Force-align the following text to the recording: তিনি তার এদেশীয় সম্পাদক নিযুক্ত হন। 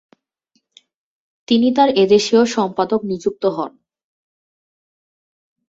তিনি 1.47 1.67
তার 1.73 1.89
এদেশীয় 1.95 2.43
সম্পাদক 2.55 2.99
নিযুক্ত 3.03 3.43
হন। 3.55 3.71